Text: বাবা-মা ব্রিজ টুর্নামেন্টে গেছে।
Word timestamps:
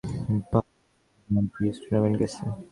বাবা-মা 0.51 1.41
ব্রিজ 1.51 1.75
টুর্নামেন্টে 1.81 2.19
গেছে। 2.21 2.43